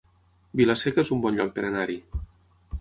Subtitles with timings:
[0.61, 2.01] Vila-seca es un bon lloc per anar-hi